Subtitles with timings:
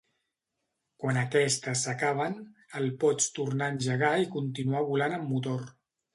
[1.03, 2.39] Quan aquestes s'acaben
[2.81, 5.63] el pots tornar a engegar i continuar volant amb motor.